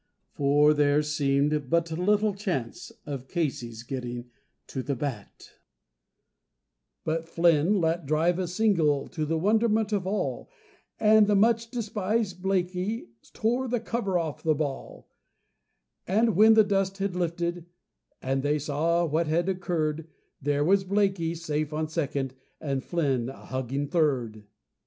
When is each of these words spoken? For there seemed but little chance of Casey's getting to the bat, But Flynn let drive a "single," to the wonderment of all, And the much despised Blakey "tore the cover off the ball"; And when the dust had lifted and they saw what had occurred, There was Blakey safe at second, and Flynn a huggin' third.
For 0.33 0.73
there 0.73 1.03
seemed 1.03 1.69
but 1.69 1.91
little 1.91 2.33
chance 2.33 2.91
of 3.05 3.27
Casey's 3.27 3.83
getting 3.83 4.31
to 4.65 4.81
the 4.81 4.95
bat, 4.95 5.51
But 7.03 7.29
Flynn 7.29 7.79
let 7.79 8.07
drive 8.07 8.39
a 8.39 8.47
"single," 8.47 9.07
to 9.09 9.27
the 9.27 9.37
wonderment 9.37 9.93
of 9.93 10.07
all, 10.07 10.49
And 10.99 11.27
the 11.27 11.35
much 11.35 11.69
despised 11.69 12.41
Blakey 12.41 13.09
"tore 13.31 13.67
the 13.67 13.79
cover 13.79 14.17
off 14.17 14.41
the 14.41 14.55
ball"; 14.55 15.07
And 16.07 16.35
when 16.35 16.55
the 16.55 16.63
dust 16.63 16.97
had 16.97 17.15
lifted 17.15 17.67
and 18.23 18.41
they 18.41 18.57
saw 18.57 19.05
what 19.05 19.27
had 19.27 19.47
occurred, 19.49 20.07
There 20.41 20.63
was 20.63 20.83
Blakey 20.83 21.35
safe 21.35 21.71
at 21.73 21.91
second, 21.91 22.33
and 22.59 22.83
Flynn 22.83 23.29
a 23.29 23.45
huggin' 23.45 23.85
third. 23.87 24.45